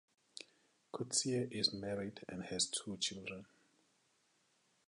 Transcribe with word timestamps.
Coetzee 0.91 1.47
is 1.51 1.75
married 1.75 2.21
and 2.27 2.45
has 2.45 2.65
two 2.67 2.97
children. 2.97 3.45